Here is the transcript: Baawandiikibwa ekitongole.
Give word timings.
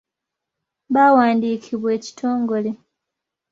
Baawandiikibwa 0.93 1.89
ekitongole. 1.97 2.69